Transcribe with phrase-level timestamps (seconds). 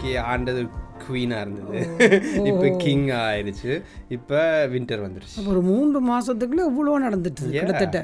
[0.00, 0.60] UK ஆண்டது
[1.02, 1.78] குவீனாக இருந்தது.
[2.50, 3.72] இப்போ கிங் ஆயிடுச்சு.
[4.08, 4.38] இப்போ
[4.72, 5.36] வின்டர் வந்துருச்சு.
[5.38, 7.50] அப்ப ஒரு மூன்று மாசத்துக்குள்ள இவ்வளோ நடந்துட்டு.
[7.54, 8.00] கிட்டத்தட்ட.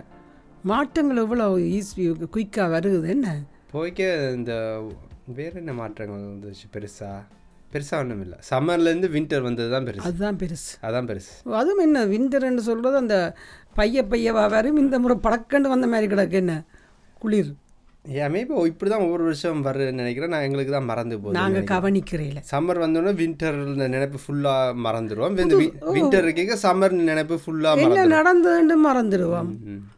[0.65, 3.29] மாற்றங்கள் இவ்வளோ ஈஸி குயிக்காக வருகுது என்ன?
[3.73, 4.03] போய்க்க
[4.35, 4.53] இந்த
[5.37, 7.11] வேற என்ன மாற்றங்கள் வந்துச்சு பெருசா?
[7.73, 8.39] பெருசா ஒன்றும் இல்லை.
[8.51, 10.05] சம்மர்லேருந்து வின்டர் வந்தது தான் பெருசு.
[10.09, 10.71] அதுதான் பெருசு.
[10.83, 11.33] அதான் பெருசு.
[11.61, 13.19] அதுவும் என்ன விண்டர்ன்னு சொல்கிறது அந்த
[13.75, 16.55] பைய பையவா வரும் இந்த முறை படக்கண்டு வந்த மாதிரி கிடக்கு என்ன?
[17.21, 17.53] குளிர்.
[18.21, 20.33] ஏன் மேபி இப்படி தான் ஒவ்வொரு வருஷம் வருதுன்னு நினைக்கிறேன்.
[20.35, 23.59] நான் எங்களுக்கு தான் மறந்து போகுது நாங்கள் கவனிக்கிறேல சம்மர் வந்தோடனே வின்டர்
[23.97, 25.37] நினைப்பு ஃபுல்லாக மறந்துடுவோம்.
[25.47, 25.59] இந்த
[25.99, 29.51] வின்டர் இருக்க சம்மர் நினைப்பு ஃபுல்லாக என்ன நடந்ததுன்னு மறந்துடுவோம்.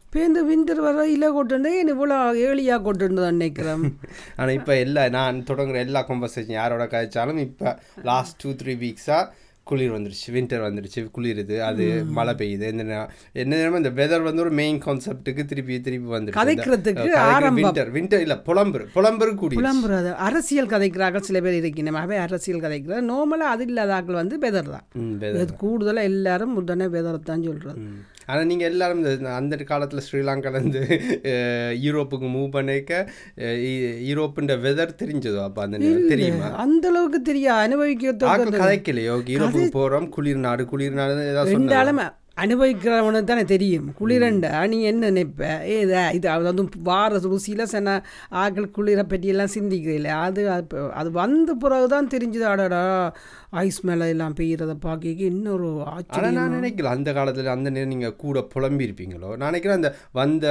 [0.05, 3.83] இப்போ இந்த விண்டர் வர இலை கொட்டுண்டு இவ்வளோ கொட்டுண்டு தான் நினைக்கிறேன்
[4.39, 7.69] ஆனால் இப்போ எல்லா நான் தொடங்குற எல்லா கான்வர்சேஷன் யாரோட கழிச்சாலும் இப்போ
[8.09, 9.23] லாஸ்ட் டூ த்ரீ வீக்ஸாக
[9.71, 11.85] குளிர் வந்துருச்சு வின்டர் வந்துருச்சு குளிருது அது
[12.17, 12.65] மழை பெய்யுது.
[12.71, 17.59] என்ன நேரமும் இந்த வெதர் வந்து ஒரு மெயின் கான்செப்ட்டுக்கு திருப்பி திருப்பி கதைக்கிறதுக்கு ஆரம்பம்.
[17.59, 23.07] வின்டர் வின்டர் இல்லை புலம்புரு புலம்புரு கூடி புலம்புறது அரசியல் கதைக்கிறார்கள் சில பேர் இருக்கணும் அவை அரசியல் கதைக்கிறார்.
[23.11, 24.85] நார்மலாக அது இல்லாத ஆட்கள் வந்து பெதர் தான்.
[25.63, 27.81] கூடுதலாக எல்லாரும் உடனே பெதர் தான் சொல்கிறது
[28.29, 28.31] ம்.
[28.31, 30.81] ஆனா நீங்க எல்லாரும் இந்த அந்த காலத்துல ஸ்ரீலங்காலேருந்து
[31.83, 32.93] யூரோப்புக்கு மூவ் பண்ணிக்க
[34.09, 35.79] யூரோப்புன்ற வெதர் தெரிஞ்சதோ அப்போ அந்த
[36.11, 36.49] தெரியுமா?
[36.63, 38.13] அந்த அளவுக்கு தெரியா அனுபவிக்க
[38.61, 39.15] கதைக்கலையோ?
[39.29, 42.01] யூரோப்புக்கு போறோம் குளிர் நாடு குளிர் நாடு ஏதாவது சொன்னா ரெண்டாலும்
[42.41, 45.41] அனுபவிக்கிறவனுக்கு தானே தெரியும் குளிரண்டா நீ என்ன நினைப்ப?
[45.75, 47.93] ஏதா இது அது வார ருசியில் சில
[48.43, 50.41] ஆக்கள் குளிரை பற்றியெல்லாம் சிந்திக்கிறீங்களே அது
[50.99, 52.83] அது வந்த பிறகு தான் தெரிஞ்சுது அடடா
[53.63, 56.37] ஐஸ் மேலே எல்லாம் பெய்யறத பார்க்க இன்னொரு ஆனா ஆச்சரியம்.
[56.39, 56.93] நான் நினைக்கல.
[56.95, 60.45] அந்த காலத்துல அந்த நேரம் நீங்க கூட புலம்பி இருப்பீங்களோ நான் நினைக்கிறேன் அந்த வந்த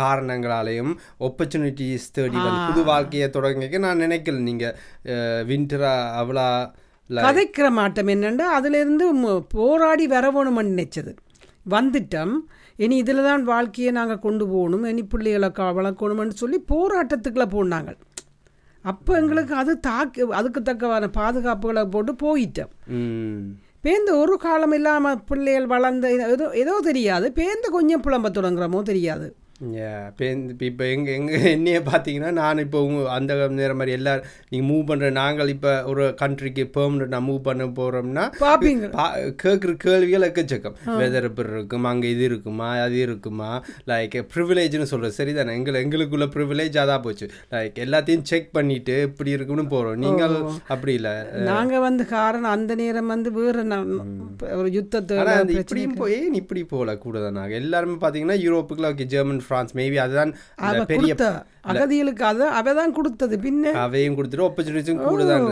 [0.00, 0.92] காரணங்களாலையும்
[1.28, 4.46] ஆப்பர்ச்சுனிட்டிஸ் தேடி புது வாழ்க்கையை தொடங்கிக்க நான் நினைக்கல.
[4.50, 4.66] நீங்க
[5.50, 6.46] வின்டரா அவ்வளோ
[7.10, 9.06] கதைக்கிற மாட்டம் என்னென்னா அதுலேருந்து
[9.54, 11.12] போராடி வரவோணும்னு நினைச்சது.
[11.70, 12.34] வந்துட்டோம்.
[12.76, 14.84] இனி இதில் தான் வாழ்க்கையை நாங்கள் கொண்டு போகணும்.
[14.84, 17.96] இனி பிள்ளைகளை க வளர்க்கணும்னு சொல்லி போராட்டத்துக்குள்ளே போனாங்க.
[18.82, 22.68] அப்போ எங்களுக்கு அது தாக்கு அதுக்கு தக்கவான பாதுகாப்புகளை போட்டு போயிட்டோம்.
[22.86, 23.54] ம்.
[23.80, 27.32] பேருந்து ஒரு காலம் இல்லாமல் பிள்ளைகள் வளர்ந்த ஏதோ ஏதோ தெரியாது.
[27.32, 29.36] பேருந்து கொஞ்சம் புலம்ப தொடங்குறமோ தெரியாது.
[29.60, 30.24] இப்போ
[30.68, 35.10] இப்போ எங்க எங்க என்னையே பார்த்தீங்கன்னா நான் இப்போ உங்க அந்த நேரம் மாதிரி எல்லாரும் நீங்கள் மூவ் பண்ணுற
[35.18, 38.24] நாங்கள் இப்போ ஒரு கண்ட்ரிக்கு பெர்மனெண்ட் நான் மூவ் பண்ண போகிறோம்னா
[39.42, 40.76] கேட்குற கேள்விகள் எக்கச்சக்கம்.
[41.00, 43.50] வெதர் எப்படி இருக்கும் அங்கே இது இருக்குமா அது இருக்குமா?
[43.90, 45.54] லைக் ப்ரிவிலேஜ்னு சொல்கிறது சரிதானே?
[45.60, 47.28] எங்கள் எங்களுக்குள்ள ப்ரிவிலேஜ் அதான் போச்சு.
[47.54, 50.36] லைக் எல்லாத்தையும் செக் பண்ணிட்டு இப்படி இருக்குன்னு போகிறோம் நீங்கள்
[50.74, 51.14] அப்படி இல்லை.
[51.50, 53.64] நாங்கள் வந்து காரணம் அந்த நேரம் வந்து வேறு
[54.60, 55.16] ஒரு யுத்தத்தை
[55.60, 59.72] இப்படியும் போய் ஏன் இப்படி போகல கூட தான் நாங்கள் எல்லாருமே பார்த்தீங்கன்னா யூரோப்புக்குள்ள ஓகே ஜெர்மன் ஃப்ரான்ஸ்.
[59.74, 60.34] மேபி அதுதான்
[60.92, 61.14] பெரிய
[61.72, 63.34] அகதிகளுக்கு அதை அவ தான் கொடுத்தது.
[63.44, 63.72] பின்ன?
[63.82, 65.44] அவையும் கொடுத்துட்டு ஆப்பர்ச்சுனிட்டிஸும் கூட தான்.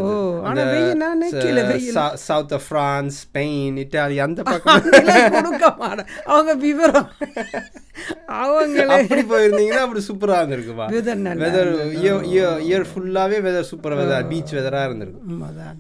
[2.24, 5.82] South of France Spain Italy அந்த பக்கம்.
[6.26, 7.10] அவங்க விவரம்.
[8.40, 8.96] அவங்களே.
[8.96, 10.86] அப்படி போயிருந்தீங்கன்னா அப்படி சூப்பராக இருந்திருக்குமா
[11.44, 11.72] வெதர்
[12.68, 15.26] இயர் ஃபுல்லாகவே வெதர் சூப்பர் வெதர் பீச் வெதராக இருந்திருக்கும்.
[15.30, 15.78] உண்மைதான்.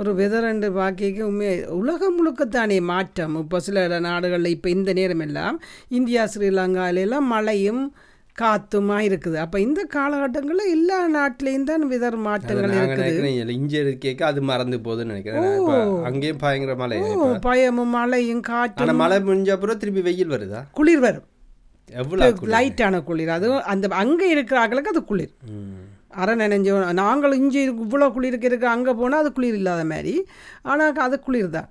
[0.00, 3.34] ஒரு வெதரண்டு பாக்கிக்கு உண்மையை உலகம் முழுக்கத்தானே மாற்றம்.
[3.42, 5.56] இப்போ சில நாடுகளில் இப்போ இந்த நேரம் எல்லாம்
[5.98, 7.82] இந்தியா ஸ்ரீலங்கால எல்லாம் மழையும்
[8.40, 9.38] காத்துமா இருக்குது.
[9.42, 13.50] அப்போ இந்த காலகட்டங்களில் எல்லா நாட்டிலையும் தான் வெதர் மாற்றங்கள் இருக்குது.
[13.58, 15.50] இங்கே இருக்கேக்க அது மறந்து போகுதுன்னு நினைக்கிறேன்.
[16.10, 17.00] அங்கேயும் பயங்கர மழை.
[17.48, 20.62] பயமும் மழையும் ஆனால் மழை முடிஞ்ச அப்புறம் திருப்பி வெயில் வருதா?
[20.80, 21.28] குளிர் வரும்.
[22.02, 23.36] எவ்வளோ லைட்டான குளிர்.
[23.38, 25.34] அது அந்த அங்கே இருக்கிற ஆட்களுக்கு அது குளிர்.
[26.14, 30.14] அரை நினைஞ்சோ நாங்கள் இங்கே இவ்வளோ குளிருக்கு இருக்கு அங்கே போனால் அது குளிர் இல்லாத மாதிரி.
[30.64, 31.68] ஆனால் அது குளிர் தான்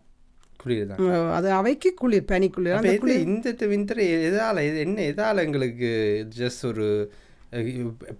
[0.59, 0.99] குளிர் தான்
[1.35, 2.77] அது அவைக்கு குளிர் பனி குளிர்.
[2.77, 2.93] அந்த
[3.27, 5.89] இந்த வின்டர் எதால இது என்ன எதால எங்களுக்கு
[6.37, 6.87] ஜஸ்ட் ஒரு
[7.53, 7.69] அஹ்,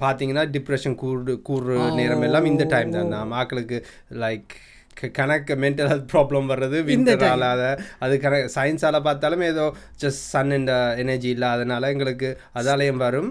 [0.01, 3.11] பாத்தீங்கன்னா டிப்ரெஷன் கூடு கூடுற நேரம் எல்லாம் இந்த டைம் தான்.
[3.13, 3.77] நான் மக்களுக்கு
[4.23, 4.53] லைக்
[5.17, 7.69] கணக்கு மென்டல் ஹெல்த் ப்ராப்ளம் வர்றது விண்டரால அதை
[8.05, 9.65] அது கண சயின்ஸால பார்த்தாலும் ஏதோ
[10.01, 13.29] ஜஸ்ட் சன் இந்த எனர்ஜி இல்லாதனால எங்களுக்கு அதாலயம் வரும்.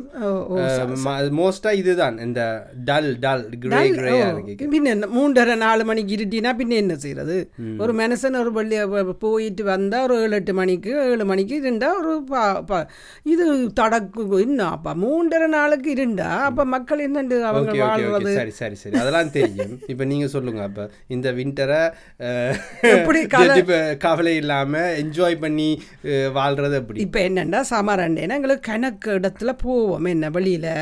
[1.39, 2.17] மோஸ்டா இதுதான்.
[2.27, 2.41] இந்த
[2.89, 4.67] டல் டல் கிரே இருக்கு.
[4.75, 7.37] பின்ன என்ன மூன்றரை நாலு மணிக்கு இருட்டினா பின்ன என்ன செய்யறது
[7.85, 8.77] ஒரு மனுஷன் ஒரு பள்ளி
[9.25, 12.13] போயிட்டு வந்தால் ஒரு ஏழு எட்டு மணிக்கு ஏழு மணிக்கு இருந்தா ஒரு
[13.33, 13.45] இது
[13.81, 14.09] தடக்கு
[14.47, 18.33] இன்னும் அப்போ மூன்றரை நாளுக்கு இருந்தா அப்போ மக்கள் என்னண்டு அவங்க வாழ்றது?
[18.35, 18.97] சரி சரி சரி.
[19.01, 19.75] அதெல்லாம் தெரியும்.
[19.93, 20.83] இப்போ நீங்க சொல்லுங்க அப்ப.
[21.15, 21.83] இந்த வின்டரை
[22.91, 23.21] எப்படி
[24.01, 25.69] கவலை இல்லாம என்ஜாய் பண்ணி
[26.05, 30.05] அஹ், வாழ்றது எப்படி இப்போ என்னென்னா சமரண்டேன்னா எங்களுக்கு கணக்கு இடத்துல போவோம்.
[30.07, 30.73] என்ன வெளியில்?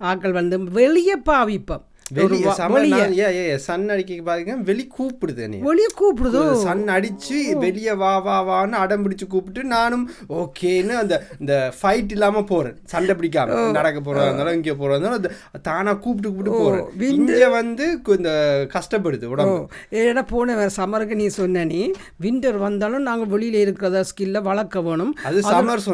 [0.00, 1.84] ஆட்கள் வந்து வெளியே பாவிப்போம்.
[2.12, 5.60] வெளியே சன் அடிக்க பாத்தீங்கன்னா வெளி கூப்பிடுது என்னைய.
[5.68, 6.40] வெளியே கூப்பிடுதோ?
[6.64, 10.04] சன் அடிச்சு வெளியே வா வா வான்னு அடம் பிடிச்சு கூப்பிட்டு நானும்
[10.40, 12.76] ஓகேன்னு அந்த இந்த ஃபைட் இல்லாம போறேன்.
[12.92, 13.56] சண்டை பிடிக்காம.
[13.78, 16.84] நடக்க போறதா இருந்தாலும் இங்கே போறதா இருந்தாலும் தானா கூப்பிட்டு கூப்பிட்டு போறேன்.
[17.12, 17.86] இங்க வந்து
[18.16, 18.32] இந்த
[18.74, 19.62] கஷ்டப்படுது உடம்பு.
[20.02, 21.80] ஏன்னா போன வேறு சம்மருக்கு நீ சொன்ன நீ
[22.26, 25.14] விண்டர் வந்தாலும் நாங்கள் வெளியில் இருக்கிறத ஸ்கில்ல வளர்க்க வேணும்.
[25.30, 25.84] அது சம்மர்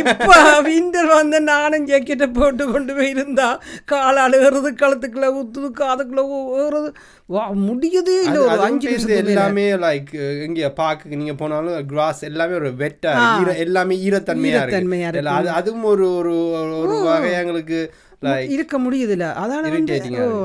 [0.00, 0.38] இப்போ
[0.70, 3.50] விண்டர் வந்து நானும் ஜாக்கெட்டை போட்டு கொண்டு போய் இருந்தா
[3.94, 6.22] கால் அழுகிறது கழுத்துக்குள்ள ஊற்றுது காதுக்குள்ள
[6.60, 6.90] ஏறுது
[7.28, 9.16] வா முடியதே இல்லை ஒரு அஞ்சு மேல.
[9.24, 10.10] எல்லாமே லைக்
[10.46, 13.12] இங்க பார்க்க நீங்க போனாலும் கிராஸ் எல்லாமே ஒரு வெட்டா
[13.60, 16.34] எல்லாமே ஈரத்தன்மையா ஈரத்தன்மையா இருக்கு இல்ல, அது அதுவும் ஒரு ஒரு
[16.80, 17.80] ஒரு வகை எங்களுக்கு
[18.28, 19.94] இருக்க முடியுதுல்ல அதால வந்து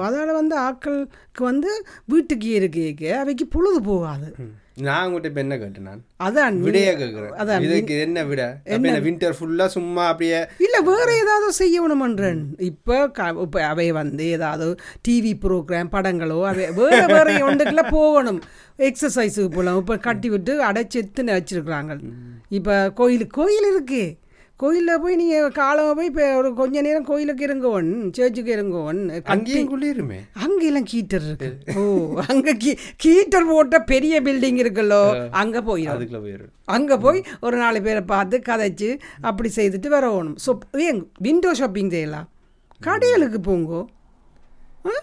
[0.01, 4.35] அதால வந்து ஆட்களுக்கு வந்து வீட்டுக்கு இருக்க அவைக்கு பொழுது போகாது.
[4.81, 6.03] நான் உங்கள்கிட்ட இப்ப என்ன கேட்டேன் நான்?
[6.23, 8.57] அதான் விடைய கேட்குறேன் அதான் இதுக்கு என்ன விட?
[8.63, 8.99] என்ன?
[8.99, 12.45] வின்டர் ஃபுல்லா சும்மா அப்படியே இல்ல வேற ஏதாவது செய்யணுமன்றன்.
[12.57, 14.75] இப்ப க- இப்ப அவை வந்து ஏதாவது
[15.07, 18.41] டிவி ப்ரோக்ராம் படங்களோ அவை வேற வேற ஒன்றுக்குள்ள போகணும்.
[18.77, 21.99] எக்ஸசைஸுக்கு போகலாம் இப்ப கட்டி விட்டு அடைச்சி எத்துன்னு வச்சிருக்கிறாங்க.
[22.49, 24.15] இப்ப கோயில் கோயில் இருக்கு.
[24.59, 28.99] கோயிலில் போய் நீங்கள் காலம் போய் இப்போ ஒரு கொஞ்ச நேரம் கோயிலுக்கு இருங்கவன் சேர்ச்சுக்கு இருங்கவன்
[29.33, 30.19] அங்கேயும் குளிருமே.
[30.43, 31.49] அங்கெல்லாம் கீட்டர் இருக்கு.
[31.73, 31.81] ஓ
[32.25, 35.01] அங்க கீ கீட்டர் போட்ட பெரிய பில்டிங் இருக்குல்லோ
[35.41, 38.89] அங்க போயிடும் அதுக்குள்ள போயிடும் அங்கே போய் ஒரு நாலு பேரை பார்த்து கதைச்சு
[39.23, 40.53] அப்படி செய்துட்டு வரணும் ஸோ
[41.21, 42.29] விண்டோ ஷாப்பிங் செய்யலாம்
[42.81, 43.81] கடைகளுக்கு போங்கோ.
[44.85, 44.93] ஆ?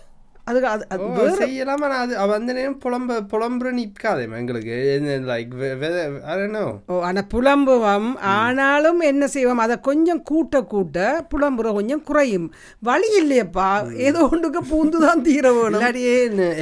[0.49, 1.87] அதுக்கு அது அது செய்யலாமா?
[1.93, 4.77] நான் அது அந்த நேரம் புலம்ப புலம்புற நிற்காதேம்மா எங்களுக்கு.
[5.31, 5.53] லைக்
[6.33, 9.62] அதனோ ஓ ஆனால் புலம்புவோம் ஆனாலும் என்ன செய்வோம்?
[9.67, 12.49] அதை கொஞ்சம் கூட்ட கூட்ட புலம்புற கொஞ்சம் குறையும்.
[12.91, 13.71] வழி இல்லையப்பா.
[14.09, 15.87] ஏதோ ஒன்றுக்கு பூந்து தான் தீர வேணும்.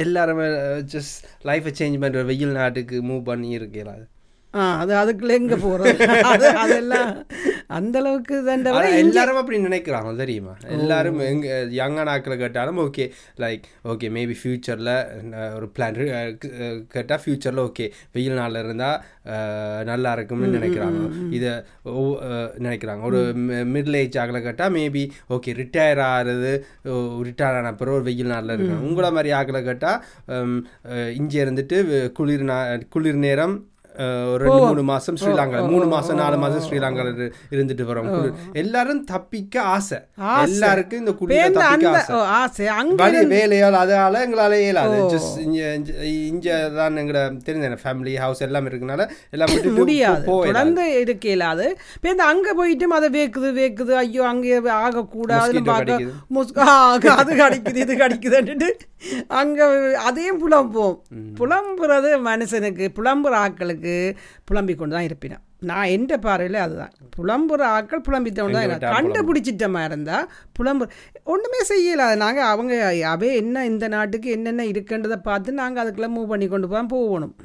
[0.05, 0.47] எல்லாருமே
[0.95, 1.19] ஜஸ்ட்
[1.49, 4.03] லைஃபை சேஞ்ச் பண்ற வெயில் நாட்டுக்கு மூவ் பண்ணி இருக்கலாம்
[4.59, 6.05] ஆ அது அதுக்குள்ள எங்கே போகிறது?
[6.31, 7.11] அது அதெல்லாம்
[7.77, 10.53] அந்த அளவுக்கு தண்டவை ஆனா எல்லாரும் அப்படி நினைக்கிறாங்க தெரியுமா?
[10.77, 13.05] எல்லாரும் எங்க யங்கான ஆக்களை கேட்டாலும் ஓகே
[13.43, 13.63] லைக்
[13.93, 14.91] ஓகே மேபி ஃபியூச்சரில்
[15.57, 15.99] ஒரு பிளான்
[16.95, 17.87] கேட்டால் ஃபியூச்சரில் ஓகே
[18.17, 18.99] வெயில் நாளில் இருந்தால்
[19.91, 21.01] நல்லா இருக்கும்னு நினைக்கிறாங்க.
[21.37, 21.53] இதை
[22.67, 23.01] நினைக்கிறாங்க.
[23.11, 23.21] ஒரு
[23.73, 25.05] மிடில் ஏஜ் ஆகலை கேட்டால் மேபி
[25.37, 26.53] ஓகே ரிட்டையர் ஆகிறது
[27.29, 29.99] ரிட்டையர் ஆன பிறகு ஒரு வெயில் நாளில் இருக்காங்க உங்களை மாதிரி ஆக்களை கேட்டால்
[31.21, 31.77] இங்கே இருந்துட்டு
[32.19, 32.59] குளிர் நா
[32.95, 33.55] குளிர் நேரம்
[34.27, 38.07] ஒரு ரெண்டு மூணு மாசம் ஸ்ரீலங்கா மூணு மாசம் நாலு மாசம் ஸ்ரீலங்கால இரு- இருந்துட்டு வரோம்.
[38.53, 39.97] எல்லாரும் தப்பிக்க ஆசை.
[40.43, 42.01] எல்லாருக்கும் இந்த குளிர பேருந்து தப்பிக்க அந்த
[42.35, 42.65] ஆசை.
[42.95, 44.97] வழி வேலையால் அதால எங்களால இயலாது.
[46.25, 49.01] இங்க தான் எங்களோட தெரிஞ்ச ஃபேமிலி ஹவுஸ் எல்லாம் இருக்கனால
[49.31, 49.49] எல்லாம்
[49.81, 50.25] முடியாது.
[50.27, 51.67] தொடர்ந்து இருக்க இயலாது.
[52.01, 53.93] பேருந்து அங்கே போயிட்டும் அதை வேக்குது வேக்குது.
[53.95, 58.69] ஐயோ அங்கே ஆகக்கூடாதுன்னு பார்க்க அது கடிக்குது இது கடிக்குதுன்னுட்டு
[59.39, 59.65] அங்கே
[60.07, 60.97] அதையும் புலம்புவோம்.
[61.39, 63.95] புலம்புறது மனுஷனுக்கு புலம்புற ஆட்களுக்கு
[64.49, 66.93] புலம்பிக் கொண்டு தான் இருப்பினான் நான் எந்த பார்வையில் அதுதான்.
[67.15, 68.93] புலம்புற ஆட்கள் புலம்பித்தவன் தான் இருக்கு.
[68.95, 70.85] கண்டுபிடிச்சிட்டமா இருந்தால் புலம்பு
[71.33, 72.05] ஒன்றுமே செய்யல.
[72.23, 72.75] நாங்கள் அவங்க
[73.13, 77.35] அவே என்ன இந்த நாட்டுக்கு என்னென்ன இருக்குன்றதை பார்த்து நாங்கள் அதுக்குள்ளே மூவ் பண்ணி கொண்டு போய் போகணும்.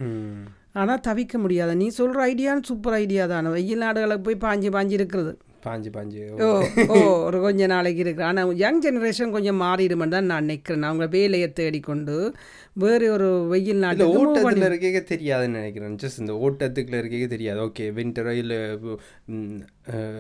[0.80, 3.50] ஆனால் தவிக்க முடியாது நீ சொல்கிற ஐடியான்னு சூப்பர் ஐடியா தானே.
[3.56, 5.32] வெயில் நாடுகளுக்கு போய் பாஞ்சு பாஞ்சு இருக்கிறது.
[5.66, 6.42] பாஞ்சு பாஞ்சு.
[6.42, 6.64] ஓ.
[6.88, 8.24] ஓ ஒரு கொஞ்ச நாளைக்கு இருக்கு.
[8.24, 10.82] ஆனால் யங் ஜெனரேஷன் கொஞ்சம் மாறிடுமென்னு தான் நான் நினைக்கிறேன்.
[10.82, 12.34] அவங்க வேலையை தேடிக்கொண்டு
[12.72, 13.84] வேறு ஒரு வெயில் பண்ணி-
[14.16, 15.96] ஓட்டத்துல இருக்கே தெரியாதுன்னு நினைக்கிறேன்.
[16.02, 17.60] ஜஸ்ட் இந்த ஓட்டத்துக்குள்ள இருக்கே தெரியாது.
[17.60, 18.56] ஓகே வின்டரோ இல்லை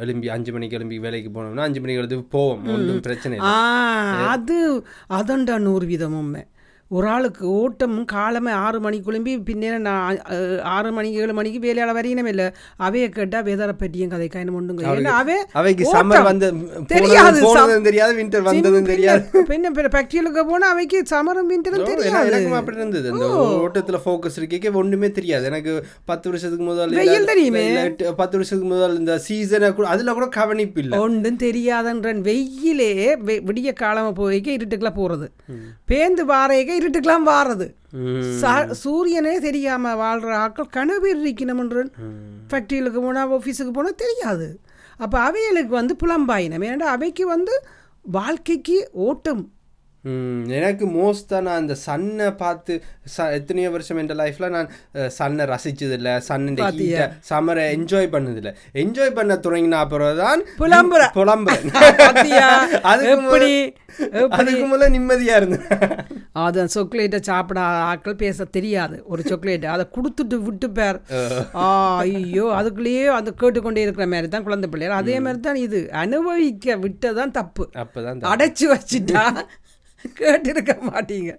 [0.00, 2.66] எலும்பி அஞ்சு மணிக்கு எலும்பி வேலைக்கு போனோம்னா அஞ்சு மணிக்கு எழுந்து போவோம்.
[2.66, 3.38] ஒன்றும் பிரச்சனை
[4.26, 6.44] அது அதண்டா நூறு வீதம் உண்மை.
[6.88, 10.18] ஒரு ஆளுக்கு ஓட்டம் காலமே ஆறு மணிக்கு கிளம்பி பின்னே நான்
[10.62, 12.46] ஆறு மணிக்கு ஏழு மணிக்கு வேலையால வரையினமே இல்லை.
[12.80, 15.90] அவைய கேட்டால் வேதரை பற்றியும் கதை காயின் ஒன்றுங்க ஏன்னா அவே அவைக்கு.
[15.92, 16.48] சம்மர் வந்து
[16.86, 17.40] தெரியாது,
[17.82, 19.24] தெரியாது வின்டர் வந்ததும் தெரியாது.
[19.48, 22.10] பின்ன பின்ன ஃபேக்ட்ரிகளுக்கு போனால் அவைக்கு சமரம் விண்டரும் ஓ, தெரியாது.
[22.10, 23.12] எனக்கு- எனக்கும் அப்படி இருந்தது.
[23.12, 23.26] அந்த
[23.64, 25.44] ஓட்டத்துல ஃபோக்கஸ் இருக்கே ஒண்ணுமே தெரியாது.
[25.44, 25.74] எனக்கு
[26.04, 27.66] பத்து வருஷத்துக்கு முதல் வெயில் தெரியுமே.
[27.90, 30.98] பத்து வருஷத்துக்கு முதல் இந்த சீசனை கூட அதுல கூட கவனிப்பு இல்ல.
[30.98, 32.20] ஒன்றும் தெரியாதன்றன்.
[32.20, 35.28] வெயிலே விடிய காலமாக போய்க்க இருட்டுக்கெல்லாம் போகிறது
[35.90, 37.74] பேந்து வாரைக்க இருட்டுக்கெல்லாம்.
[38.42, 41.90] சா- சூரியனே தெரியாம வாழ்ற ஆட்கள் கனவு இருக்கணும்ன்றன்
[42.50, 44.60] ஃபேக்ட்ரிகளுக்கு போனால் ஆஃபீஸுக்கு போனால் தெரியாது.
[44.96, 46.66] அப்போ அவைகளுக்கு வந்து புலம்பாயினம்.
[46.66, 47.66] ஏன்னா அவைக்கு வந்து
[48.02, 49.50] வாழ்க்கைக்கு ஓட்டம்
[50.46, 52.82] எனக்கு மோஸ்டா நான் அந்த சன்னை பார்த்து
[53.16, 58.54] ச எத்தனையோ வருஷம் என் லைஃப்ல நான் சன்னை ரசிச்சது இல்ல சன்னுடைய ஹீட்டை சம்மரை என்ஜாய் பண்ணதில்ல.
[58.74, 61.02] என்ஜாய் பண்ண தொடங்கின அப்புறம் தான் புலம்புற.
[61.14, 61.74] புலம்புறேன்?
[62.82, 63.38] அதுக்கு?
[63.38, 65.66] முதல்ல- அதுக்கு முதல்ல நிம்மதியா இருந்தேன்.
[66.32, 69.02] அது சாக்லேட்டை சாப்பிட ஆட்கள் பேச தெரியாது.
[69.06, 71.00] ஒரு சாக்லேட் அதை கொடுத்துட்டு விட்டு பேர்.
[71.54, 71.96] ஆ.
[71.96, 74.96] ஐயோ அதுக்குள்ளேயே அந்த கேட்டுக்கொண்டே இருக்கிற மாதிரி தான் குழந்தை பிள்ளைகள்.
[74.96, 75.92] அதே மாதிரி தான் இது.
[75.92, 77.70] அனுபவிக்க விட்டதான் தப்பு.
[77.76, 79.36] அப்பதான் அடைச்சு வச்சுட்டா
[80.20, 81.32] கேட்டிருக்க மாட்டீங்க.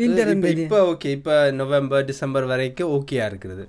[0.00, 0.30] விண்டர்
[0.64, 3.64] இப்ப ஓகே இப்போ நவம்பர் டிசம்பர் வரைக்கும் ஓகேயா இருக்கிறது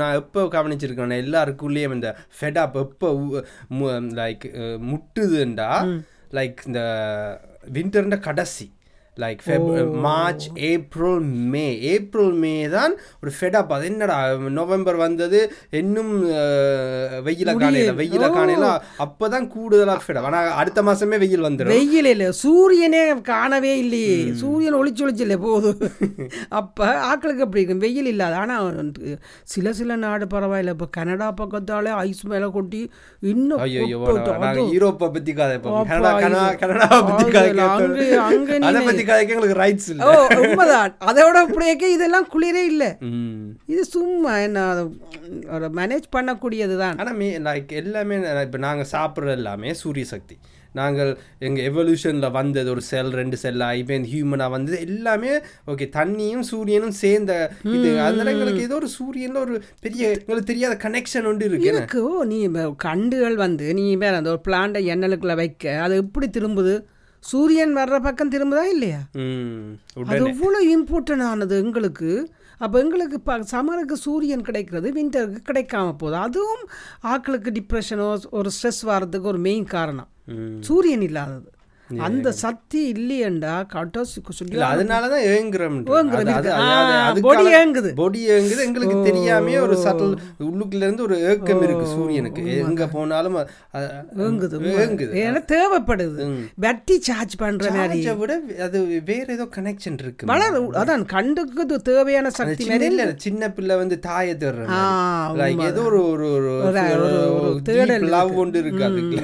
[0.00, 3.08] நான் எப்போ கவனிச்சிருக்கேன் எல்லாருக்குள்ளேயும் இந்த ஃபெடாப் எப்போ
[4.20, 4.46] லைக்
[4.90, 5.70] முட்டுதுண்டா
[6.38, 6.80] லைக் இந்த
[7.76, 8.66] விண்டர்ன்ற கடைசி.
[9.16, 9.42] Like
[10.02, 12.92] March April May April May தான்
[13.22, 14.16] ஒரு ஃபெடப் அது என்னடா
[14.56, 15.38] நவம்பர் வந்தது
[15.80, 18.66] இன்னும் அஹ், வெயில காணையில வெயில காணையில
[19.00, 21.72] அப்பதான் கூடுதலா ஃபெடப் ஆனா அடுத்த மாசமே வெயில் வந்துடும்.
[21.74, 22.28] வெயில் இல்லை.
[22.40, 24.12] சூரியனே காணவே இல்லையே.
[24.34, 25.80] சூரியன் ஒளிச்சு ஒளிச்சு இல்லை போதும்
[26.56, 27.82] அப்போ ஆட்களுக்கு அப்படி இருக்கும்?
[27.82, 28.36] வெயில் இல்லாத.
[28.36, 28.92] ஆனால்
[29.46, 30.74] சில சில நாடு பரவாயில்ல.
[30.76, 32.82] இப்போ கனடா பக்கத்தாலே ஐஸ் மேலே கொட்டி
[33.26, 33.60] இன்னும்
[34.72, 35.56] யூரோப்பை பத்தி கதை
[35.86, 37.50] கனடா கனா இது- கனடாவை பத்தி கதை
[38.28, 40.08] அங்க- கதைக்க எங்களுக்கு ரைட்ஸ் இல்ல.
[40.08, 40.92] ஓ உண்மைதான்.
[41.10, 42.90] அதோட அப்படியே இதெல்லாம் குளிரே இல்லை.
[43.72, 44.66] இது சும்மா என்ன
[45.56, 50.36] ஒரு மேனேஜ் பண்ணக்கூடியது தான் ஆனா மீ லைக் எல்லாமே இப்போ நாங்க சாப்பிட்றது எல்லாமே சூரிய சக்தி
[50.78, 51.10] நாங்கள்
[51.46, 55.30] எங்க எவல்யூஷன்ல வந்தது ஒரு செல் ரெண்டு செல்லா இப்போ ஹியூமனா வந்தது எல்லாமே
[55.72, 57.32] ஓகே தண்ணியும் சூரியனும் சேர்ந்த
[57.76, 57.88] இது.
[58.06, 62.02] அதனால எங்களுக்கு ஏதோ ஒரு சூரியன்ல ஒரு பெரிய எங்களுக்கு தெரியாத கனெக்ஷன் ஒன்று இருக்கு.
[62.08, 62.40] ஓ நீ
[62.86, 66.74] கண்டுகள் வந்து நீ வேற அந்த ஒரு பிளான்ட்டை எண்ணலுக்குள்ள வைக்க அது எப்படி திரும்புது?
[67.20, 69.00] சூரியன் வர்ற பக்கம் திரும்புதா இல்லையா?
[70.06, 72.30] அது இவ்வளோ இம்பார்ட்டன் ஆனது எங்களுக்கு.
[72.58, 76.16] அப்போ எங்களுக்கு இப்போ சம்மருக்கு சூரியன் கிடைக்கிறது விண்டருக்கு கிடைக்காம போகுது.
[76.16, 76.64] அதுவும்
[77.02, 80.08] ஆட்களுக்கு டிப்ரெஷனோ ஒரு ஸ்ட்ரெஸ் வர்றதுக்கு ஒரு மெயின் காரணம்.
[80.60, 81.50] சூரியன் இல்லாதது.
[81.98, 83.66] அந்த சக்தி இல்லையண்டா?
[83.72, 85.76] கட்டோ சொல்லி அதனாலதான் ஏங்குறோம்
[87.20, 87.90] body ஏங்குது.
[87.94, 88.64] பொடி ஏங்குது.
[88.64, 92.56] எங்களுக்கு தெரியாமே ஒரு சட்டல் உள்ளுக்குள்ள இருந்து ஒரு ஏக்கம் இருக்கு சூரியனுக்கு.
[92.58, 93.36] எங்க போனாலும்
[94.18, 95.12] ஏங்குது ஏங்குது.
[95.22, 96.26] ஏன்னா தேவைப்படுது.
[96.60, 98.10] பேட்டரி சார்ஜ் பண்ற மாதிரி.
[98.16, 100.26] விட அது வேற ஏதோ கனெக்ஷன் இருக்கு.
[100.26, 104.80] வளர அதான் கண்டுக்கு தேவையான சக்தி இல்ல சின்ன பிள்ளை வந்து தாயை தேடுற ஆ,
[105.34, 106.50] லைக் ஏதோ ஒரு ஒரு
[107.62, 109.18] தேடல் லவ் ஒன்று இருக்கு அதுக்கு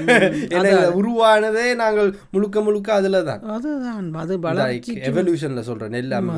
[0.57, 2.15] ஏன்னா உருவானதே நாங்கள்
[2.55, 4.09] முழுக்க முழுக்க அதுல தான் அதுதான்.
[4.17, 6.29] அது வளர்ச்சி எவல்யூஷன்ல சொல்றேன் எல்லாம்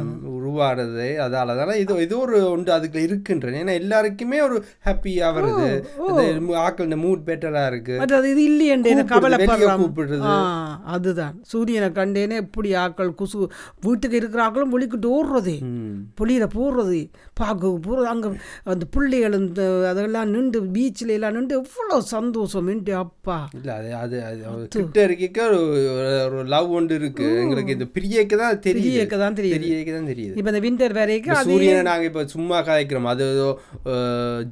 [0.54, 1.08] உருவானதே.
[1.24, 3.56] அதால தானே இது இது ஒரு ஒன்று அதுக்குள்ள இருக்குன்றேன்.
[3.62, 4.56] ஏன்னா எல்லாருக்குமே ஒரு
[4.86, 5.68] ஹாப்பியா வருது.
[6.64, 7.96] ஆக்கள் இந்த மூட் பெட்டரா இருக்கு.
[8.02, 10.34] மற்றது இது இல்லையண்டே கவலைப்படுறான் கூப்பிடுறது.
[10.94, 11.34] அதுதான்.
[11.52, 13.38] சூரியனை கண்டேனே எப்படி ஆக்கள் குசு
[13.86, 15.56] வீட்டுக்கு இருக்கிற ஆக்களும் ஒளிக்கிட்டு ஓடுறதே.
[16.20, 17.00] புளியில போடுறது
[17.40, 18.28] பார்க்க போகிறது அங்கே
[18.74, 23.38] அந்த பிள்ளைகள் இந்த அதெல்லாம் நின்று பீச்சில் எல்லாம் நின்று எவ்வளோ சந்தோஷம் மின்ட்டு அப்பா.
[23.58, 24.16] இல்ல அது அது
[24.52, 25.48] அது கிட்ட இருக்க
[26.28, 27.28] ஒரு லவ் ஒன்று இருக்கு.
[27.44, 29.36] எங்களுக்கு இது பிரியக்கு தான் பிரியக்கு தான்.
[29.36, 30.36] பிரியக்கு தான் தெரியுது.
[30.44, 33.46] இப்போ இந்த வின்டர் வரைக்கும் சூரியனை நாங்க இப்ப சும்மா காய்க்கிறோம் அது ஏதோ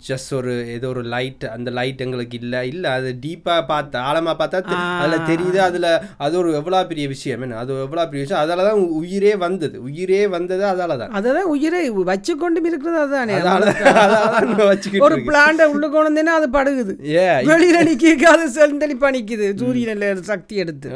[0.07, 2.55] ஜஸ்ட் ஒரு ஏதோ ஒரு லைட் அந்த லைட் எங்களுக்கு இல்ல.
[2.71, 5.59] இல்ல அது டீப்பா பார்த்தா ஆழமா பார்த்தா அதுல தெரியுது.
[5.67, 5.91] அதுல
[6.25, 7.45] அது ஒரு எவ்வளவு பெரிய விஷயம்.
[7.47, 8.43] என்ன அது எவ்வளவு பெரிய விஷயம்.
[8.45, 9.77] அதால தான் உயிரே வந்தது.
[9.89, 11.13] உயிரே வந்தது அதால தான்.
[11.21, 13.37] அதை தான் உயிரை வச்சு கொண்டு இருக்கிறது அதுதானே.
[13.43, 16.95] அதால அதால தான் நம்ம வச்சுக்கிட்டு ஒரு பிளான்ட உள்ள கொண்டேன்னா அது படுகுது.
[17.21, 19.49] ஏ வெளியில நிக்க அது செந்தளிப்பா நிக்குது.
[19.63, 20.91] சூரியனில் சக்தி எடுத்து.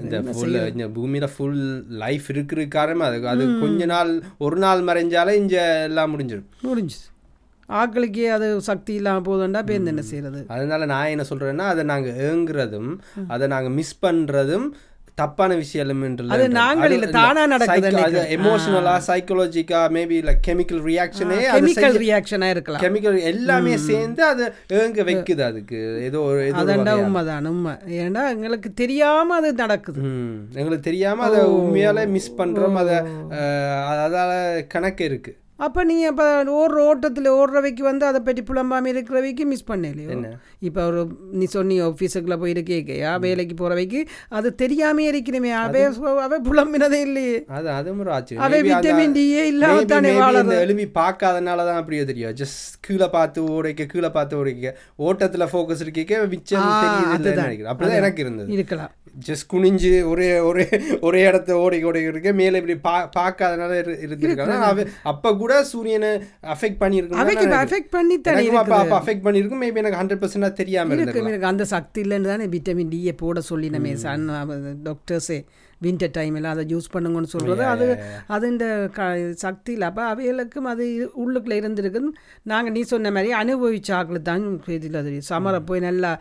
[0.00, 1.60] இந்த ஃபுல் இந்த பூமியில ஃபுல்
[1.98, 3.18] லைஃப் இருக்கிற காரணமா அது.
[3.28, 7.06] அது கொஞ்ச நாள் ஒரு நாள் மறைஞ்சாலே இங்க எல்லாம் முடிஞ்சிடும் முடிஞ்சுது
[7.68, 10.40] ஆக்களுக்கே அது சக்தி இல்லாமல் போதுண்டா பேருந்து என்ன செய்யறது?
[10.48, 12.90] அதனால நான் என்ன சொல்றேன்னா அதை நாங்க ஏங்குறதும்
[13.28, 14.66] அதை நாங்க மிஸ் பண்றதும்
[15.20, 15.84] தப்பான விஷயம்
[16.34, 22.82] அது நாங்கள் இல்ல, தானா நடக்குது அது எமோஷனலா சைக்காலஜிக்கா மேபி லைக் கெமிக்கல் ரியாக்ஷனே கெமிக்கல் ரியாக்ஷனா இருக்கலாம்.
[22.84, 24.44] கெமிக்கல் எல்லாமே சேர்ந்து அது
[24.80, 25.80] ஏங்க வைக்குது அதுக்கு?
[26.08, 26.94] ஏதோ ஒரு அதாண்டா.
[27.04, 27.74] உண்மைதான் உண்மை.
[28.02, 30.02] ஏன்னா எங்களுக்கு தெரியாம அது நடக்குது.
[30.60, 32.98] எங்களுக்கு தெரியாம அதை உண்மையாலே மிஸ் பண்றோம் அதை
[34.04, 34.30] அதால
[34.74, 35.34] கணக்கு இருக்கு.
[35.56, 40.10] அப்போ நீங்கள் இப்போ ஓடுற ஓட்டத்தில் ஓடுறவைக்கு வந்து அதை பற்றி புலம்பாமல் இருக்கிறவைக்கு மிஸ் பண்ணலையோ?
[40.58, 45.52] இப்போ ஒரு நீ சொன்னி ஆஃபீஸுக்குள்ள போய் இருக்கேயா வேலைக்கு போகிறவைக்கு அது தெரியாமே இருக்கிறமே.
[45.52, 45.82] அவை
[46.16, 47.44] அவை புலம்பினதே இல்லையே.
[47.48, 48.50] அது அதுவும் ஒரு ஆச்சரியம்.
[48.50, 50.68] அவை விட்டமின் டியே இல்லாம maybe- தானே வாழறது.
[50.68, 52.32] எலும்பி பார்க்காதனால தான் அப்படியே தெரியும்.
[52.32, 54.72] ஜஸ்ட் கீழே பார்த்து ஓடைக்க கீழே பார்த்து ஓடைக்க.
[54.98, 58.52] ஓட்டத்துல ஃபோக்கஸ் இருக்க மிச்சம் அப்படிதான் எனக்கு இருந்தது.
[58.52, 58.92] இருக்கலாம்.
[59.16, 60.64] ஜஸ்ட் குனிஞ்சு ஒரே ஒரே
[61.00, 64.56] ஒரே இடத்த ஓடைக்க ஓடைக்க இருக்க மேலே இப்படி பா பார்க்காதனால இரு- இருந்திருக்காங்க.
[64.64, 66.10] அவ அப்ப கூட சூரியனை
[66.46, 68.16] அஃபெக்ட் பண்ணியிருக்கணும் அவைக்கு அஃபெக்ட் பண்ணி
[68.56, 69.62] அப்ப அப்ப அஃபெக்ட் பண்ணியிருக்கும்.
[69.62, 71.46] மேபி எனக்கு ஹண்ட்ரட் பர்சன்ட் தெரியாம இருக்கு இருக்கு.
[71.46, 74.26] அந்த சக்தி இல்லைன்னு தானே விட்டமின் டியை போட சொல்லி நம்ம சன்
[74.84, 75.38] டாக்டர்ஸே
[75.80, 77.86] வின்டர் டைமில் அதை யூஸ் பண்ணுங்கன்னு சொல்கிறது அது
[78.28, 79.00] அது இந்த க
[79.42, 80.84] சக்தியில் அப்போ அவைகளுக்கும் அது
[81.22, 82.10] உள்ளுக்குள்ள இருந்திருக்குன்னு
[82.46, 84.44] நாங்கள் நீ சொன்ன மாதிரி அனுபவிச்ச ஆக்கள் தான்
[84.76, 85.12] இதில் அது.
[85.28, 86.12] சமரை போய் நல்லா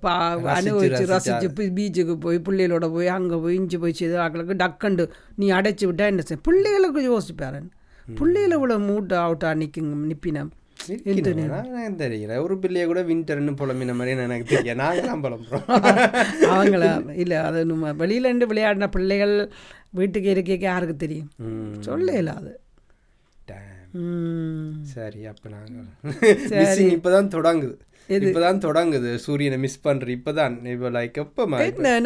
[0.00, 0.14] பா
[0.56, 1.48] அனுபவிச்சு ரசிச்சு.
[1.56, 6.06] போய் பீச்சுக்கு போய் பிள்ளைகளோட போய் அங்கே போய் இஞ்சி போய் செய்த ஆக்களுக்கு டக்கண்டு நீ அடைச்சி விட்டா
[6.12, 6.40] என்ன செய்ய?
[6.46, 7.70] பிள்ளைகளுக்கு யோசிச்சு பாருங்க
[8.16, 10.50] பிள்ளைகளை இவ்வளோ மூட் அவுட்டா நிற்குங்க நிப்பினம்
[10.88, 12.36] நான் தெரியல.
[12.36, 15.66] ஒரு பிள்ளைய கூட வின்டர்னு புலம்பின மாதிரி எனக்கு தெரியும் நாங்களாம் புலம்புறோம்.
[16.54, 19.50] அவங்கள இல்லை அது நம்ம வெளியில இருந்து விளையாடின பிள்ளைகள்
[19.90, 21.30] வீட்டுக்கு இருக்க யாருக்கு தெரியும்?
[21.36, 21.80] ம்.
[21.84, 22.60] சொல்லல அது.
[23.50, 24.00] Damn.
[24.00, 24.84] ம்.
[24.84, 25.84] சரி அப்போ நாங்கள்
[26.50, 27.74] மிஸ்ஸிங் இப்போ தான் தொடங்குது.
[28.08, 29.10] இப்போ தான் தொடங்குது.
[29.22, 30.88] சூரியனை மிஸ் பண்ணுற இப்போ தான் இப்போ?
[30.96, 31.58] லைக் எப்போமா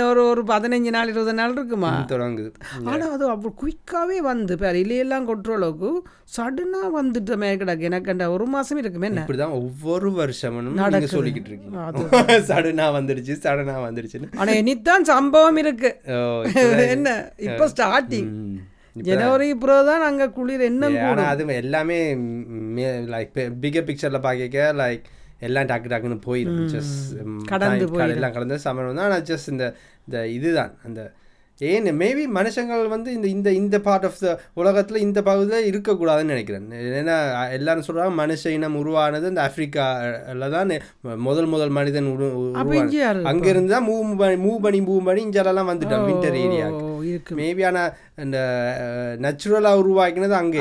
[0.07, 1.91] ஒரு ஒரு பதினஞ்சு நாள் இருபது நாள் இருக்குமா?
[2.13, 2.51] தொடங்குது.
[2.91, 5.91] ஆனா அது அவ்வளோ குயிக்காவே வந்து பேர் இலையெல்லாம் கொட்டுற அளவுக்கு
[6.37, 12.41] சடனா வந்துட்ட மேற்கிடக்கு எனக்கு அந்த ஒரு மாசம் இருக்குமே இப்படிதான் ஒவ்வொரு வருஷமும் நீங்க சொல்லிக்கிட்டு இருக்கீங்க.
[12.51, 15.93] சடனா வந்துடுச்சு சடனா வந்துடுச்சுன்னு ஆனா இனித்தான் சம்பவம் இருக்கு.
[16.97, 17.09] என்ன?
[17.49, 18.33] இப்போ ஸ்டார்டிங்.
[19.07, 20.63] ஜனவரி பிறகு தான் அங்க குளிர்.
[20.71, 21.99] என்ன அது எல்லாமே
[23.13, 25.05] லைக் பிகர் பிக்சர்ல பார்க்க லைக்
[25.41, 26.99] எல்லாம் டக்கு டக்குன்னு போயிடும் ஜஸ்ட்
[27.53, 29.67] கடந்து எல்லாம் கடந்து சமரம் தான் ஆனால் ஜஸ்ட் இந்த
[30.07, 30.75] இந்த இதுதான்.
[30.87, 31.01] அந்த
[31.61, 34.29] ஏன் மேபி மனுஷங்கள் வந்து இந்த இந்த இந்த பார்ட் ஆஃப் த
[34.61, 36.69] உலகத்தில் இந்த பகுதியில் இருக்கக்கூடாதுன்னு நினைக்கிறேன்.
[36.99, 37.17] ஏன்னா
[37.57, 40.73] எல்லாரும் சொல்கிறாங்க மனுஷ இனம் உருவானது இந்த ஆப்பிரிக்கால தான்
[41.25, 42.29] முதல் முதல் மனிதன் உரு
[43.33, 46.81] அங்கேருந்து தான் மூவ் பண்ணி மூவ் பண்ணி மூவ் பண்ணி இங்கெல்லாம் வந்துட்டான் வின்டர் ஏரியா ஓ,
[47.11, 47.35] இருக்கு.
[47.41, 47.93] மேபி ஆனால்
[48.25, 48.39] இந்த
[49.25, 50.59] நேச்சுரலாக உருவாக்கினது அங்கே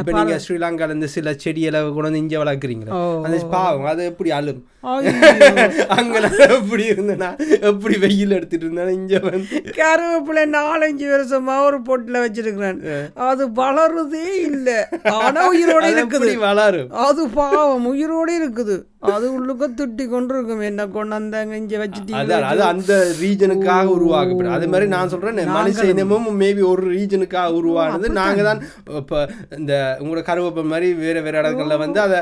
[0.00, 2.92] இப்போ நீங்கள் ஸ்ரீலங்கால இருந்து சில செடிகளை கொண்டு வந்து இங்கே வளர்க்குறீங்களா.
[3.24, 4.62] அந்த பாவம் அது எப்படி அழும்.
[5.96, 6.20] அங்கே
[6.54, 7.28] எப்படி இருந்தேன்னா
[7.68, 9.58] எப்படி வெயில் எடுத்துட்டு இருந்தேன்னா இங்கே வந்து?
[9.76, 12.80] கருவேப்பிலை நாலஞ்சு வருஷமா ஒரு பொட்டில் வச்சிருக்கிறேன்.
[13.28, 14.78] அது வளருதே இல்லை.
[15.18, 16.30] ஆனா உயிரோட இருக்குது.
[16.46, 16.90] வளரும்?
[17.06, 18.76] அது பாவம் உயிரோட இருக்குது.
[19.12, 22.92] அது உள்ளுக்க திட்டி கொண்டு இருக்கும் என்ன கொண்டாந்தாங்க இங்க வச்சுட்டீங்க அதான் அது அந்த
[23.22, 24.56] ரீஜனுக்காக உருவாக்கப்படும்.
[24.56, 28.14] அது மாதிரி நான் சொல்றேன் மனுஷ இனமும் மேபி ஒரு ரீஜனுக்காக உருவானது.
[28.22, 28.62] நாங்க தான்
[29.02, 29.20] இப்போ
[29.60, 32.18] இந்த உங்களோட கருவேப்பை மாதிரி வேற வேற இடங்கள்ல வந்து அதை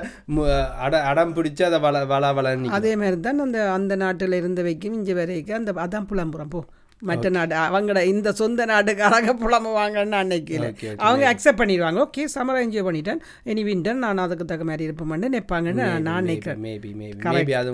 [0.87, 4.99] அட அடம் பிடிச்சு அதை வள வள வளர்னி அதே மாதிரி தான் அந்த அந்த நாட்டில் இருந்த வைக்கும்
[5.01, 6.63] இங்கே வரைக்கும் அந்த அதான் புலம்புறம் போ.
[7.09, 10.69] மற்ற நாடு அவங்களோட இந்த சொந்த நாட்டுக்காரங்க புலம்புவாங்கன்னு அன்னைக்கு இல்லை.
[10.73, 12.01] Okay, அவங்க அக்செப்ட் பண்ணிடுவாங்க.
[12.07, 13.21] ஓகே சம்மரை என்ஜாய் பண்ணிட்டேன்.
[13.51, 16.61] இனி வின்டர் நான் அதுக்கு தக்க மாதிரி இருப்பேன்னு நினைப்பாங்கன்னு நான் நினைக்கிறேன்.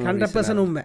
[0.08, 0.84] ஹண்ட்ரட் பர்சன்ட் உண்மை.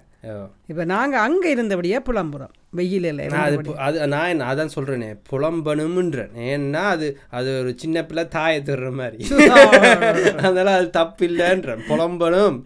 [0.71, 2.55] இப்போ நாங்கள் அங்கே இருந்தபடியே புலம்புறோம்.
[2.73, 6.29] வெயிலில் நான் அது அது நான் என்ன அதான் சொல்றேனே புலம்பணும்ன்றேன்.
[6.51, 9.17] ஏன்னா அது அது ஒரு சின்ன பிள்ளை தாயை தர்ற மாதிரி.
[10.45, 11.81] அதனால அது தப்பு இல்லைன்றேன்.
[11.89, 12.57] புலம்பணும்.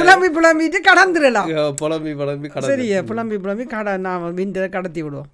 [0.00, 1.72] புலம்பி புலம்பிட்டு கடந்துடலாம்.
[1.74, 2.70] புலம்பி புலம்பி கடந்து.
[2.70, 5.30] சரியா புலம்பி புலம்பி கடை நான் விண்டரை கடத்தி விடுவோம்.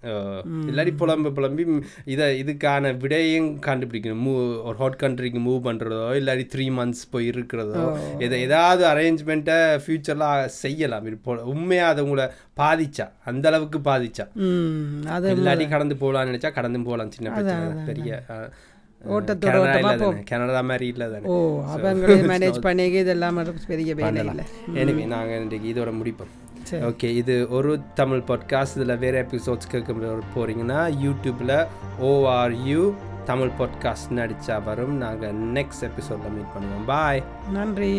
[0.71, 1.67] இல்லாட்டி புலம்பு புலம்பி
[2.05, 4.23] இதை இதுக்கான விடையும் கண்டுபிடிக்கணும்.
[4.26, 10.45] மூ ஒரு ஹாட் கண்ட்ரிக்கு மூவ் பண்ணுறதோ இல்லாட்டி த்ரீ மந்த்ஸ் போய் இருக்கிறதோ இதை ஏதாவது அரேஞ்ச்மெண்ட்டை ஃப்யூச்சரில்
[10.45, 11.07] செய்யலாம்.
[11.45, 12.26] உண்மையாக அது உங்களை
[12.57, 13.05] பாதிச்சா?
[13.25, 13.50] அந்த
[13.88, 14.26] அளவுக்கு பாதிச்சா.
[14.47, 17.85] ம் அது இல்லாட்டி கடந்து போகலான்னு நினைச்சா கடந்து போகலாம் சின்ன பிரச்சனை.
[17.90, 18.23] பெரிய
[20.30, 21.26] கனடா மாதிரி இல்லை தானே.
[21.33, 21.35] ஓ
[21.73, 23.37] அவங்களே மேனேஜ் பண்ணிக்க இதெல்லாம்
[23.73, 24.45] பெரிய வேலை இல்லை.
[24.83, 26.33] எனவே நாங்கள் இன்றைக்கு இதோட முடிப்போம்.
[26.88, 29.92] ஓகே இது ஒரு தமிழ் பாட்காஸ்ட் இதில் வேறு எபிசோட்ஸ் கேட்க
[30.35, 31.54] போகிறீங்கன்னா யூடியூப்பில்
[32.09, 32.83] ஓஆர்யூ
[33.30, 34.97] தமிழ் பாட்காஸ்ட்னு அடித்தா வரும்.
[35.04, 36.87] நாங்கள் நெக்ஸ்ட் எபிசோடில் மீட் பண்ணுவோம்.
[36.92, 37.23] பாய்
[37.59, 37.95] நன்றி.